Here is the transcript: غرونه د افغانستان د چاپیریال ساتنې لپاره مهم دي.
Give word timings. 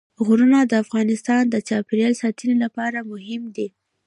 غرونه 0.25 0.59
د 0.65 0.73
افغانستان 0.83 1.43
د 1.49 1.55
چاپیریال 1.67 2.13
ساتنې 2.21 2.55
لپاره 2.63 3.07
مهم 3.11 3.43
دي. 3.55 3.67